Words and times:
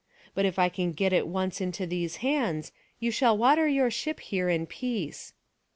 But 0.33 0.45
if 0.45 0.57
I 0.57 0.67
can 0.67 0.93
get 0.93 1.13
it 1.13 1.27
once 1.27 1.61
into 1.61 1.85
these 1.85 2.15
hands, 2.25 2.71
you 2.99 3.11
shall 3.11 3.37
water 3.37 3.67
your 3.67 3.91
ship 3.91 4.19
here 4.19 4.49
in 4.49 4.65
peace." 4.65 5.33